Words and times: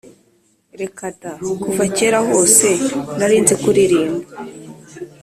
reka 0.81 1.05
da 1.21 1.31
kuva 1.63 1.83
kera 1.97 2.19
hose 2.29 2.67
narinzi 3.17 3.53
kuririmba 3.61 4.27